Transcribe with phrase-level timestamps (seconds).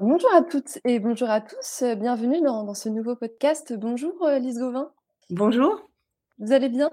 [0.00, 3.72] Bonjour à toutes et bonjour à tous, heu, bienvenue dans dans ce nouveau podcast.
[3.72, 4.92] Bonjour, heu, Lise Gauvin.
[5.28, 5.90] Bonjour.
[6.38, 6.88] Vous allez bien?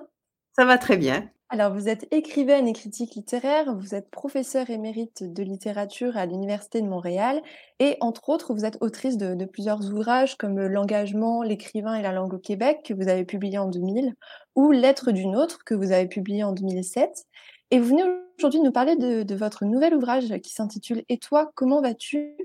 [0.58, 1.30] Ça va très bien.
[1.50, 6.82] Alors vous êtes écrivaine et critique littéraire, vous êtes professeure émérite de littérature à l'Université
[6.82, 7.44] de Montréal
[7.78, 12.12] et entre autres, vous êtes autrice de de plusieurs ouvrages comme, L'engagement, l'écrivain et la
[12.12, 14.16] langue au Québec que vous avez publié en 2000
[14.56, 17.26] ou Lettres d'une autre que vous avez publié en 2007
[17.70, 18.04] et vous venez
[18.40, 22.36] aujourd'hui nous parler de de votre nouvel ouvrage qui s'intitule «Et toi, comment vas-tu?»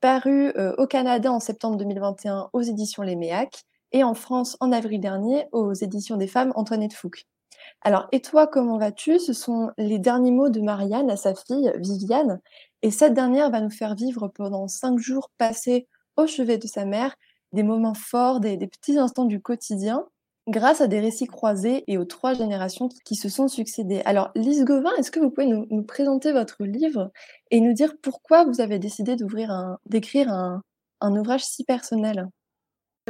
[0.00, 5.00] Paru, heu, au Canada en septembre 2021 aux éditions Léméac et en France en avril
[5.00, 7.26] dernier aux éditions des Femmes Antoinette Fouque.
[7.82, 11.72] Alors «Et toi, comment vas-tu?» ce sont les derniers mots de Marianne à sa fille
[11.76, 12.40] Viviane
[12.82, 16.84] et cette dernière va nous faire vivre pendant 5 jours passés au chevet de sa
[16.84, 17.16] mère
[17.52, 20.06] des moments forts, des petits instants du quotidien
[20.48, 24.02] grâce à des récits croisés et aux 3 générations qui se sont succédé.
[24.04, 27.10] Alors Lise Gauvin, est-ce que vous pouvez nous nous présenter votre livre
[27.50, 30.62] et nous dire pourquoi vous avez décidé d'ouvrir un d'écrire un
[31.00, 32.28] un ouvrage si personnel?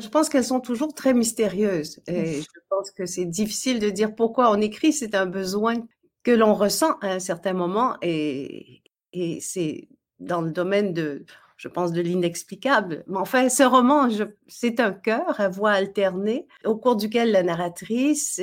[0.01, 4.15] Je pense qu'elles sont toujours très mystérieuses et je pense que c'est difficile de dire
[4.15, 4.93] pourquoi on écrit.
[4.93, 5.75] C'est un besoin
[6.23, 11.25] que l'on ressent à un certain moment et et c'est dans le domaine de
[11.57, 13.05] je pense de l'inexplicable.
[13.07, 14.09] Mais enfin, ce roman,
[14.47, 18.41] c'est un chœur à voix alternée au cours duquel la narratrice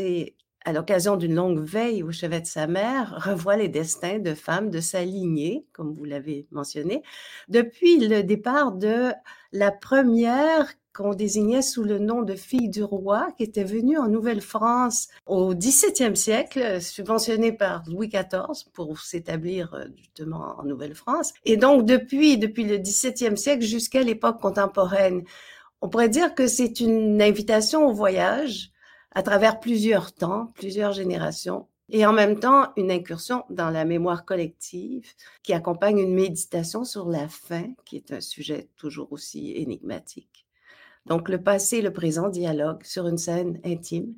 [0.66, 4.70] à l'occasion d'une longue veille au chevet de sa mère, revoit les destins de femmes
[4.70, 7.04] de sa lignée, comme vous l'avez mentionné,
[7.50, 9.12] depuis le départ de
[9.52, 14.08] la première qu'on désignait sous le nom de fille du roi, qui était venue en
[14.08, 21.34] Nouvelle-France au XVIIe siècle, subventionnée par Louis XIV pour s'établir euh, justement en Nouvelle-France.
[21.46, 25.24] Et donc depuis, depuis le XVIIe siècle jusqu'à l'époque contemporaine,
[25.82, 28.72] on pourrait dire que c'est une invitation au voyage
[29.12, 34.26] à travers plusieurs temps, plusieurs générations, et en même temps une incursion dans la mémoire
[34.26, 35.14] collective
[35.44, 40.33] qui accompagne une méditation sur la fin, qui est un sujet toujours aussi énigmatique.
[41.06, 44.16] Donc le passé et le présent dialogue sur une scène intime,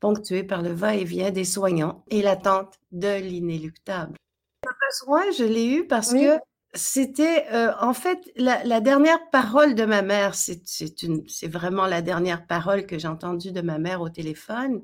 [0.00, 4.16] ponctuée par le va-et-vient des soignants et l'attente de l'inéluctable.
[4.64, 4.70] Ce
[5.04, 6.14] besoin, je l'ai eu parce Oui.
[6.14, 6.38] que
[6.74, 12.46] c'était, heu, en fait, la la dernière parole de ma mère, c'est vraiment la dernière
[12.46, 14.82] parole que j'ai entendue de ma mère au téléphone,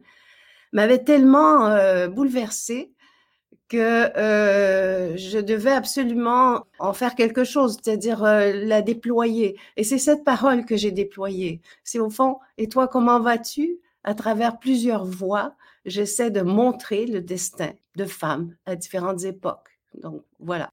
[0.72, 2.94] m'avait tellement, heu, bouleversée
[3.72, 9.98] que, heu, je devais absolument en faire quelque chose, c'est-à-dire, heu, la déployer et c'est
[9.98, 11.60] cette parole que j'ai déployée.
[11.84, 15.54] C'est au fond: «Et toi, comment vas-tu?» à travers plusieurs voix,
[15.86, 19.78] j'essaie de montrer le destin de femmes à différentes époques.
[19.94, 20.70] Donc voilà.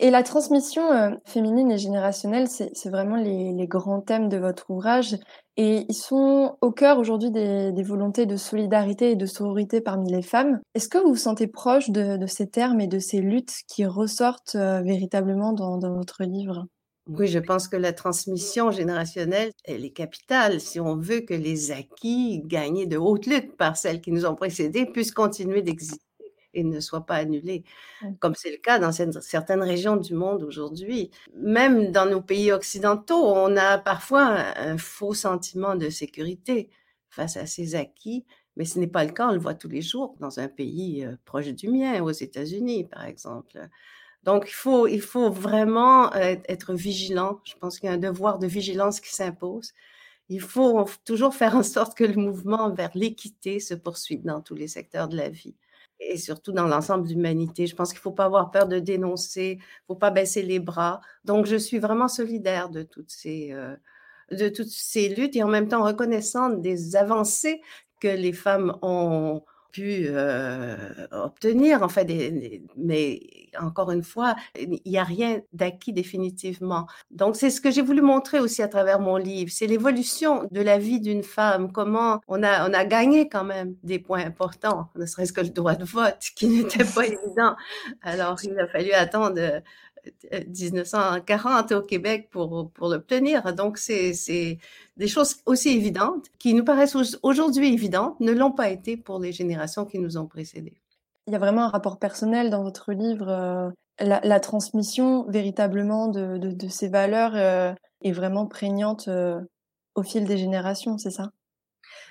[0.00, 5.16] Et la transmission, heu, féminine et générationnelle, c'est vraiment les grands thèmes de votre ouvrage
[5.56, 10.22] et ils sont au cœur aujourd'hui des volontés de solidarité et de sororité parmi les
[10.22, 10.60] femmes.
[10.74, 14.54] Est-ce que vous vous sentez proche de ces termes et de ces luttes qui ressortent,
[14.54, 16.66] heu, véritablement dans dans votre livre?
[17.08, 21.70] Oui, je pense que la transmission générationnelle, elle est capitale si on veut que les
[21.72, 26.04] acquis gagnés de haute lutte par celles qui nous ont précédés puissent continuer d'exister
[26.58, 27.64] et ne soient pas annulés,
[28.00, 28.18] Mmh.
[28.20, 31.10] comme c'est le cas dans certaines régions du monde aujourd'hui.
[31.34, 36.70] Même dans nos pays occidentaux, on a parfois un un faux sentiment de sécurité
[37.10, 38.26] face à ces acquis,
[38.56, 41.04] mais ce n'est pas le cas, on le voit tous les jours dans un pays,
[41.04, 43.68] heu, proche du mien, aux États-Unis, par exemple.
[44.24, 47.40] Donc il faut il faut vraiment être être vigilant.
[47.44, 49.72] Je pense qu'il y a un devoir de vigilance qui s'impose.
[50.28, 54.54] Il faut toujours faire en sorte que le mouvement vers l'équité se poursuive dans tous
[54.54, 55.56] les secteurs de la vie
[56.00, 57.66] et surtout dans l'ensemble de l'humanité.
[57.66, 61.00] Je pense qu'il faut pas avoir peur de dénoncer, il faut pas baisser les bras.
[61.24, 63.76] Donc je suis vraiment solidaire de toutes ces, heu,
[64.30, 67.60] de toutes ces luttes et en même temps reconnaissante des avancées
[68.00, 69.42] que les femmes ont
[69.72, 70.76] pu, heu,
[71.12, 73.20] obtenir, enfin des des mais
[73.60, 76.86] encore une fois, il y a rien d'acquis définitivement.
[77.10, 80.60] Donc c'est ce que j'ai voulu montrer aussi à travers mon livre, c'est l'évolution de
[80.60, 84.90] la vie d'une femme, comment on a on a gagné quand même des points importants,
[84.96, 87.56] ne serait-ce que le droit de vote qui n'était pas évident.
[88.02, 89.62] Alors il a fallu attendre,
[90.46, 93.54] 1940 au Québec pour pour l'obtenir.
[93.54, 94.58] Donc c'est c'est
[94.96, 99.18] des choses aussi évidentes qui nous paraissent auj aujourd'hui évidentes, ne l'ont pas été pour
[99.20, 100.80] les générations qui nous ont précédées.
[101.28, 103.72] Il y a vraiment un rapport personnel dans votre livre, heu,
[104.04, 109.46] la la transmission véritablement de de de ces valeurs, heu, est vraiment prégnante, heu,
[109.94, 111.30] au fil des générations, c'est ça?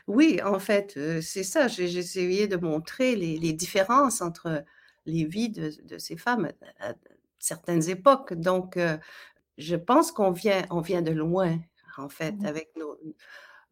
[0.07, 4.63] Oui, en fait, c'est ça, j'ai j'ai essayé de montrer les les différences entre
[5.05, 6.93] les vies de de ces femmes à à
[7.39, 8.33] certaines époques.
[8.33, 8.99] Donc heu,
[9.57, 11.59] je pense qu'on vient on vient de loin,
[11.97, 12.97] en fait, Mmh avec nos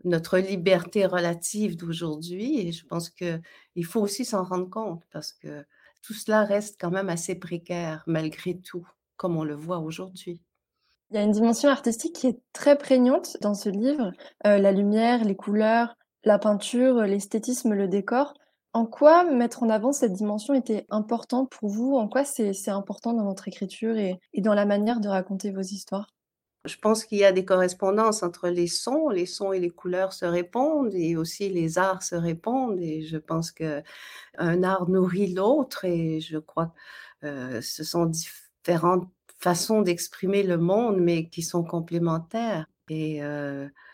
[0.03, 5.65] notre liberté relative d'aujourd'hui et je pense qu'il faut aussi s'en rendre compte parce que
[6.01, 10.41] tout cela reste quand même assez précaire malgré tout, comme on le voit aujourd'hui.
[11.09, 14.11] Il Il y a une dimension artistique qui est très prégnante dans ce livre,
[14.45, 18.35] euh, la lumière, les couleurs, la peinture, l'esthétisme, le décor.
[18.75, 21.95] En quoi mettre en avant cette dimension était important pour vous?
[21.95, 26.07] En quoi c'est important dans votre écriture et, dans la manière de raconter vos histoires?
[26.65, 30.11] Je pense qu'il y a des correspondances entre les sons, les sons et les couleurs
[30.11, 33.81] se répondent et aussi les arts se répondent et je pense que
[34.37, 36.73] un art nourrit l'autre et je crois
[37.21, 39.07] que euh, ce sont différentes
[39.39, 42.65] façons d'exprimer le monde mais qui sont complémentaires.
[42.89, 43.19] Et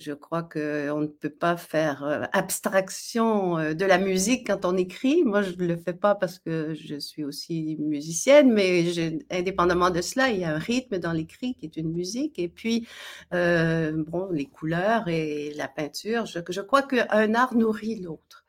[0.02, 5.24] je crois qu'on ne peut pas faire abstraction de la musique quand on écrit.
[5.24, 8.84] Moi, je ne le fais pas parce que je suis aussi musicienne, mais
[9.32, 12.38] indépendamment de cela, il y a un rythme dans l'écrit qui est une musique.
[12.38, 12.88] Et puis,
[13.32, 18.44] bon, les couleurs et la peinture, je, je crois qu'un art nourrit l'autre.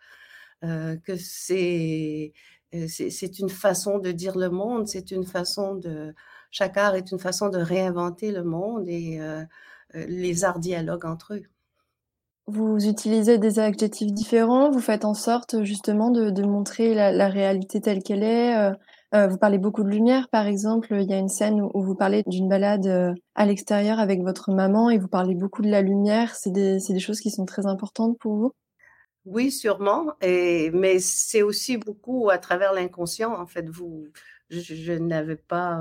[0.62, 2.32] que c'est
[2.88, 6.14] c'est une façon de dire le monde, c'est une façon de...
[6.50, 9.20] Chaque art est une façon de réinventer le monde et
[9.94, 11.42] les arts dialoguent entre eux.
[12.48, 18.02] Vous utilisez des adjectifs différents, vous faites en sorte justement de, montrer la, réalité telle
[18.02, 18.56] qu'elle est.
[18.56, 18.72] Euh,
[19.14, 20.88] euh, vous parlez beaucoup de lumière, par exemple.
[20.92, 24.90] Il y a une scène où, vous parlez d'une balade à l'extérieur avec votre maman
[24.90, 26.34] et vous parlez beaucoup de la lumière.
[26.34, 28.52] C'est des, des, choses qui sont très importantes pour vous?
[29.24, 30.12] Oui, sûrement.
[30.20, 33.32] Et, mais c'est aussi beaucoup à travers l'inconscient.
[33.32, 34.08] En fait, vous,
[34.50, 35.76] je, n'avais pas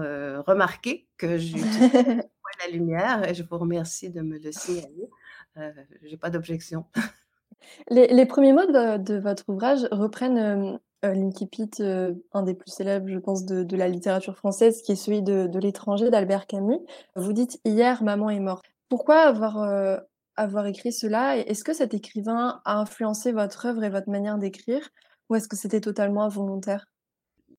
[0.46, 2.30] remarqué que j'utilisais
[2.66, 5.10] la lumière et je vous remercie de me le signaler.
[5.58, 5.72] Euh,
[6.04, 6.86] J'ai pas d'objection.
[7.90, 13.08] Les, premiers mots de, votre ouvrage reprennent euh, euh l'Incipit, euh, un des plus célèbres,
[13.08, 16.80] je pense, de, la littérature française, qui est celui de, l'étranger d'Albert Camus.
[17.16, 18.66] Vous dites Hier, maman est morte.
[18.90, 20.02] Pourquoi avoir,
[20.36, 24.90] avoir écrit cela Est-ce que cet écrivain a influencé votre œuvre et votre manière d'écrire
[25.30, 26.91] Ou est-ce que c'était totalement involontaire?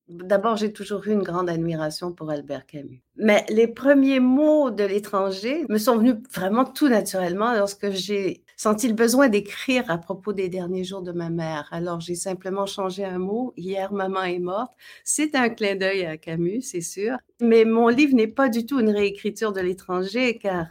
[0.09, 3.01] D'abord, j'ai toujours eu une grande admiration pour Albert Camus.
[3.15, 8.89] Mais les premiers mots de l'étranger me sont venus vraiment tout naturellement lorsque j'ai senti
[8.89, 11.69] le besoin d'écrire à propos des derniers jours de ma mère.
[11.71, 13.53] Alors, j'ai simplement changé un mot.
[13.55, 14.73] Hier, maman est morte.
[15.05, 17.17] C'est un clin d'œil à Camus, c'est sûr.
[17.39, 20.67] Mais mon livre n'est pas du tout une réécriture de l'étranger, car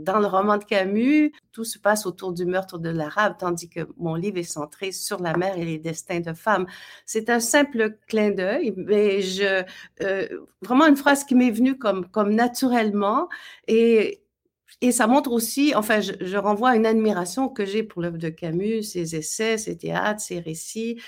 [0.00, 3.80] dans le roman de Camus, tout se passe autour du meurtre de l'arabe, tandis que
[3.96, 6.66] mon livre est centré sur la mère et les destins de femmes.
[7.06, 10.28] C'est un simple clin d'œil, mais euh,
[10.62, 13.28] vraiment une phrase qui m'est venue comme, comme naturellement
[13.68, 14.22] et,
[14.80, 18.18] et ça montre aussi, enfin, je, je renvoie à une admiration que j'ai pour l'œuvre
[18.18, 21.00] de Camus, ses essais, ses théâtres, ses récits,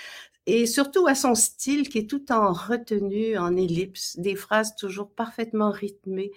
[0.47, 5.11] et surtout à son style qui est tout en retenue, en ellipse, des phrases toujours
[5.11, 6.33] parfaitement rythmées.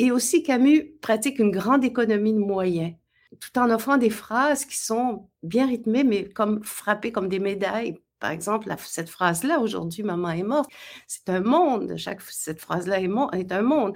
[0.00, 2.94] Et aussi, Camus pratique une grande économie de moyens,
[3.38, 7.98] tout en offrant des phrases qui sont bien rythmées, mais comme frappées comme des médailles.
[8.18, 10.70] Par exemple, cette phrase-là, aujourd'hui, maman est morte,
[11.06, 11.98] c'est un monde.
[11.98, 13.94] Chaque, cette phrase-là est, un monde.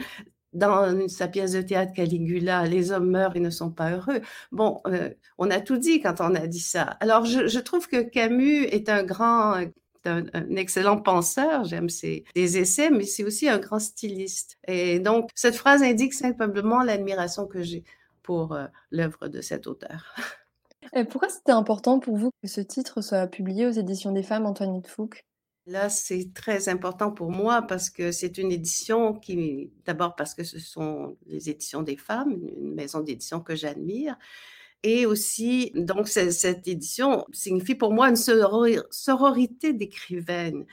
[0.52, 4.20] Dans sa pièce de théâtre Caligula, les hommes meurent et ne sont pas heureux.
[4.52, 5.08] Bon, euh,
[5.38, 6.82] on a tout dit quand on a dit ça.
[7.00, 9.56] Alors, je trouve que Camus est un grand
[10.06, 14.58] un, excellent penseur, j'aime ses, essais, mais c'est aussi un grand styliste.
[14.66, 17.84] Et donc, cette phrase indique simplement l'admiration que j'ai
[18.22, 20.14] pour euh, l'œuvre de cet auteur.
[20.92, 24.46] Et pourquoi c'était important pour vous que ce titre soit publié aux éditions des femmes,
[24.46, 25.24] Antoinette Fouque?
[25.66, 30.44] Là, c'est très important pour moi parce que c'est une édition qui, d'abord parce que
[30.44, 34.18] ce sont les éditions des femmes, une maison d'édition que j'admire,
[34.84, 38.16] et aussi, donc, cette édition signifie pour moi une
[38.90, 40.66] sororité d'écrivaines.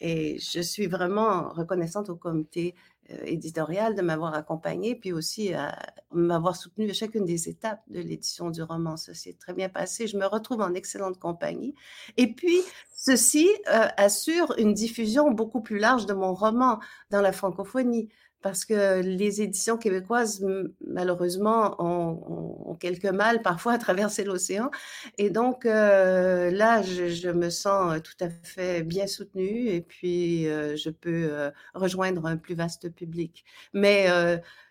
[0.00, 2.74] Et je suis vraiment reconnaissante au comité
[3.10, 5.78] euh, éditorial de m'avoir accompagnée, puis aussi à
[6.12, 8.96] m'avoir soutenue à chacune des étapes de l'édition du roman.
[8.96, 10.06] Ça s'est très bien passé.
[10.06, 11.74] Je me retrouve en excellente compagnie.
[12.16, 12.62] Et puis,
[12.94, 16.78] ceci euh, assure une diffusion beaucoup plus large de mon roman
[17.10, 18.08] dans la francophonie
[18.42, 20.44] parce que les éditions québécoises,
[20.86, 24.70] malheureusement, ont, quelques mal parfois à traverser l'océan.
[25.18, 30.76] Et donc, euh, là, je, me sens tout à fait bien soutenue et puis euh,
[30.76, 33.44] je peux euh, rejoindre un plus vaste public.
[33.72, 34.06] Mais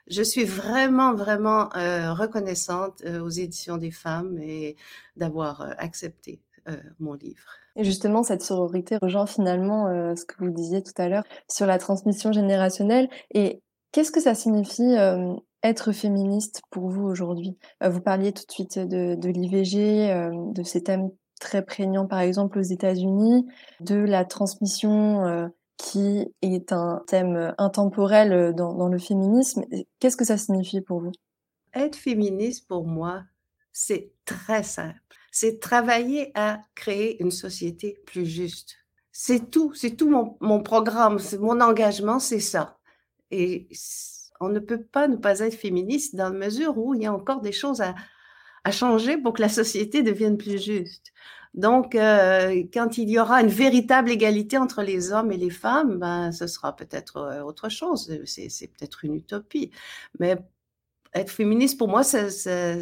[0.08, 1.70] je suis vraiment, vraiment
[2.16, 4.76] reconnaissante aux éditions des femmes et
[5.18, 6.40] d'avoir accepté
[7.00, 7.44] mon livre.
[7.76, 11.68] Et justement, cette sororité rejoint finalement euh, ce que vous disiez tout à l'heure sur
[11.68, 13.10] la transmission générationnelle.
[13.32, 15.34] Et qu'est-ce que ça signifie euh,
[15.64, 17.58] être féministe pour vous aujourd'hui?
[17.84, 22.20] Euh, Vous parliez tout de suite de, de l'IVG, de ces thèmes très prégnants, par
[22.20, 23.46] exemple aux États-Unis,
[23.80, 29.64] de la transmission qui est un thème intemporel dans, dans le féminisme.
[30.00, 31.12] Qu'est-ce que ça signifie pour vous?
[31.76, 33.22] Être féministe, pour moi,
[33.72, 35.00] c'est très simple
[35.40, 38.78] c'est travailler à créer une société plus juste.
[39.12, 42.80] C'est tout, c'est tout mon, mon programme, mon engagement, c'est ça.
[43.30, 43.68] Et
[44.40, 47.14] on ne peut pas ne pas être féministe dans la mesure où il y a
[47.14, 47.94] encore des choses à,
[48.72, 51.14] changer pour que la société devienne plus juste.
[51.54, 56.00] Donc, euh, quand il y aura une véritable égalité entre les hommes et les femmes,
[56.00, 58.12] ben, ce sera peut-être euh, autre chose.
[58.26, 59.72] C'est peut-être une utopie.
[60.20, 60.38] Mais
[61.14, 62.30] être féministe, pour moi, ça,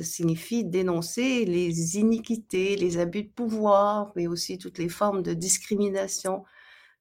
[0.02, 6.44] signifie dénoncer les iniquités, les abus de pouvoir, mais aussi toutes les formes de discrimination,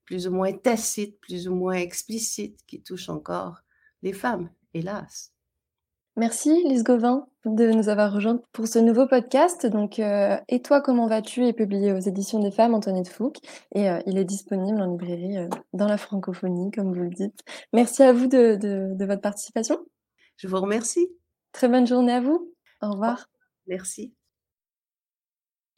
[0.05, 3.63] plus ou moins tacites, plus ou moins explicites, qui touchent encore
[4.03, 5.35] les femmes, hélas.
[6.17, 9.67] Merci Lise Gauvin de nous avoir rejoints pour ce nouveau podcast.
[9.67, 11.45] Donc, euh, Et toi, comment vas-tu?
[11.45, 13.39] Est publié aux éditions des femmes Antoinette Fouque
[13.75, 17.41] et euh, il est disponible en librairie euh, dans la francophonie, comme vous le dites.
[17.73, 19.79] Merci à vous de, votre participation.
[20.37, 21.09] Je vous remercie.
[21.53, 22.53] Très bonne journée à vous.
[22.83, 23.29] Au revoir.
[23.67, 24.15] Merci.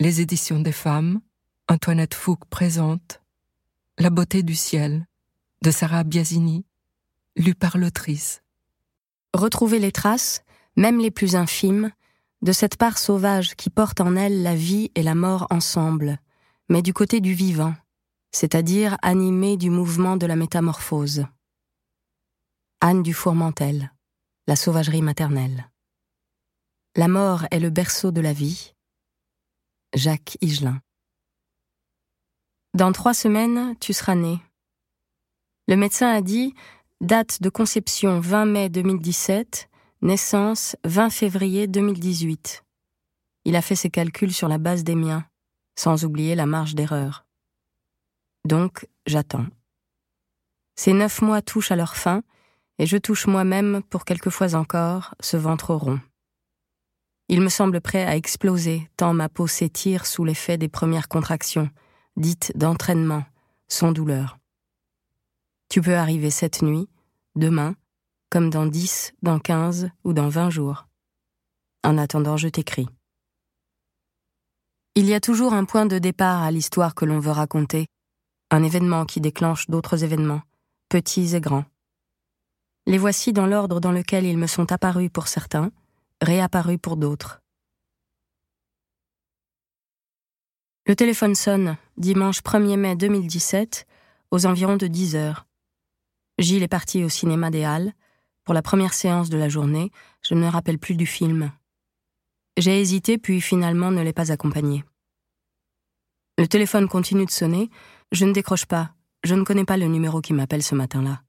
[0.00, 1.20] Les éditions des femmes,
[1.68, 3.22] Antoinette Fouque présente
[3.98, 5.06] La beauté du ciel
[5.62, 6.64] de Sarah Biasini,
[7.36, 8.42] lue par l'autrice
[9.36, 10.42] retrouver les traces,
[10.76, 11.92] même les plus infimes,
[12.42, 16.18] de cette part sauvage qui porte en elle la vie et la mort ensemble,
[16.68, 17.74] mais du côté du vivant,
[18.32, 21.26] c'est-à-dire animée du mouvement de la métamorphose.
[22.80, 23.92] Anne du Fourmentel,
[24.46, 25.70] la sauvagerie maternelle.
[26.94, 28.74] La mort est le berceau de la vie.
[29.94, 30.80] Jacques Higelin.
[32.74, 34.38] Dans trois semaines, tu seras né.
[35.66, 36.54] Le médecin a dit
[37.00, 39.68] Date de conception 20 mai 2017,
[40.02, 42.64] naissance 20 février 2018.
[43.44, 45.26] Il a fait ses calculs sur la base des miens,
[45.78, 47.26] sans oublier la marge d'erreur.
[48.44, 49.46] Donc, j'attends.
[50.76, 52.22] Ces neuf mois touchent à leur fin,
[52.78, 56.00] et je touche moi-même, pour quelques fois encore, ce ventre rond.
[57.28, 61.70] Il me semble prêt à exploser, tant ma peau s'étire sous l'effet des premières contractions,
[62.16, 63.24] dites d'entraînement,
[63.68, 64.38] sans douleur.
[65.68, 66.88] Tu peux arriver cette nuit,
[67.34, 67.74] demain,
[68.30, 70.86] comme dans dix, dans quinze ou dans vingt jours.
[71.82, 72.88] En attendant, je t'écris.
[74.94, 77.86] Il y a toujours un point de départ à l'histoire que l'on veut raconter,
[78.50, 80.42] un événement qui déclenche d'autres événements,
[80.88, 81.64] petits et grands.
[82.88, 85.72] Les voici dans l'ordre dans lequel ils me sont apparus pour certains,
[86.20, 87.40] réapparus pour d'autres.
[90.86, 93.86] Le téléphone sonne, dimanche 1er mai 2017,
[94.30, 95.48] aux environs de 10 heures.
[96.38, 97.92] Gilles est parti au cinéma des Halles.
[98.44, 99.90] Pour la première séance de la journée,
[100.22, 101.50] je ne me rappelle plus du film.
[102.56, 104.84] J'ai hésité, puis finalement ne l'ai pas accompagné.
[106.38, 107.68] Le téléphone continue de sonner.
[108.12, 108.92] Je ne décroche pas.
[109.24, 111.25] Je ne connais pas le numéro qui m'appelle ce matin-là.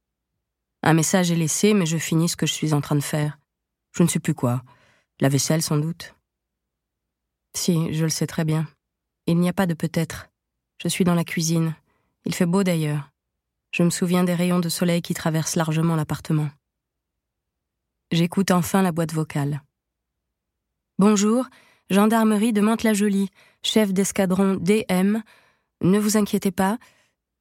[0.88, 3.38] Un message est laissé, mais je finis ce que je suis en train de faire.
[3.92, 4.64] Je ne sais plus quoi.
[5.20, 6.16] La vaisselle, sans doute.
[7.54, 8.66] Si, je le sais très bien.
[9.26, 10.30] Il n'y a pas de peut-être.
[10.82, 11.76] Je suis dans la cuisine.
[12.24, 13.12] Il fait beau d'ailleurs.
[13.72, 16.50] Je me souviens des rayons de soleil qui traversent largement l'appartement.
[18.14, 19.64] J'écoute enfin la boîte vocale.
[21.00, 21.48] Bonjour,
[21.90, 23.30] gendarmerie de Mantes-la-Jolie,
[23.62, 25.18] chef d'escadron DM.
[25.82, 26.78] Ne vous inquiétez pas,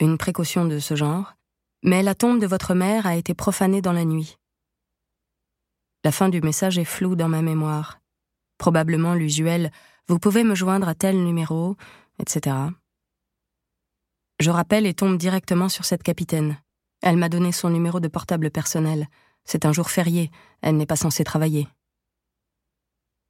[0.01, 1.37] une précaution de ce genre,
[1.83, 4.37] mais la tombe de votre mère a été profanée dans la nuit.
[6.05, 8.01] La fin du message est floue dans ma mémoire.
[8.59, 9.71] Probablement l'usuel
[10.09, 11.77] Vous pouvez me joindre à tel numéro,
[12.19, 12.57] etc.
[14.39, 16.59] Je rappelle et tombe directement sur cette capitaine.
[17.03, 19.09] Elle m'a donné son numéro de portable personnel.
[19.45, 20.31] C'est un jour férié,
[20.61, 21.69] elle n'est pas censée travailler.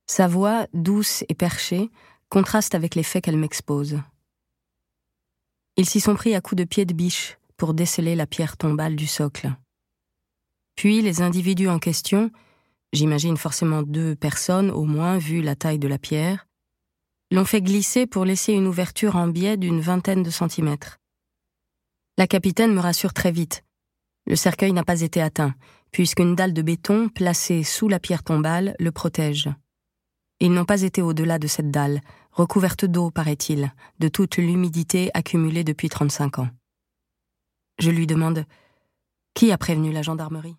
[0.06, 1.90] Sa voix, douce et perchée,
[2.28, 4.00] contraste avec les faits qu'elle m'expose.
[5.76, 8.96] Ils s'y sont pris à coups de pied de biche pour déceler la pierre tombale
[8.96, 9.52] du socle.
[10.76, 12.30] Puis les individus en question,
[12.92, 16.46] j'imagine forcément deux personnes au moins vu la taille de la pierre,
[17.30, 20.98] l'ont fait glisser pour laisser une ouverture en biais d'une vingtaine de centimètres.
[22.18, 23.64] La capitaine me rassure très vite.
[24.26, 25.54] Le cercueil n'a pas été atteint,
[25.92, 29.48] puisqu'une dalle de béton placée sous la pierre tombale le protège.
[30.40, 32.00] Ils n'ont pas été au-delà de cette dalle,
[32.32, 36.48] recouverte d'eau, paraît-il, de toute l'humidité accumulée depuis 35 ans.
[37.78, 38.45] Je lui demande
[39.35, 40.56] Qui a prévenu la gendarmerie?